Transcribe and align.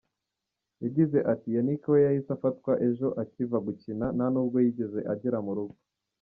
Yagize 0.83 1.17
ati” 1.33 1.47
Yannick 1.55 1.83
we 1.91 1.97
yahise 2.05 2.29
afatwa 2.37 2.71
ejo 2.87 3.07
akiva 3.21 3.57
gukina, 3.67 4.05
ntanubwo 4.17 4.57
yigeze 4.65 4.99
agera 5.13 5.39
mu 5.47 5.53
rugo 5.57 5.77